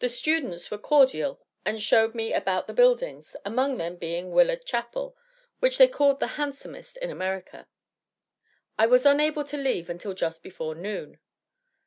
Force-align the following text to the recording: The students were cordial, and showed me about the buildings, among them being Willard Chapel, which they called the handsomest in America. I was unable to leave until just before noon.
The 0.00 0.10
students 0.10 0.70
were 0.70 0.76
cordial, 0.76 1.40
and 1.64 1.80
showed 1.80 2.14
me 2.14 2.34
about 2.34 2.66
the 2.66 2.74
buildings, 2.74 3.34
among 3.46 3.78
them 3.78 3.96
being 3.96 4.30
Willard 4.30 4.66
Chapel, 4.66 5.16
which 5.60 5.78
they 5.78 5.88
called 5.88 6.20
the 6.20 6.36
handsomest 6.36 6.98
in 6.98 7.08
America. 7.08 7.66
I 8.78 8.84
was 8.86 9.06
unable 9.06 9.44
to 9.44 9.56
leave 9.56 9.88
until 9.88 10.12
just 10.12 10.42
before 10.42 10.74
noon. 10.74 11.18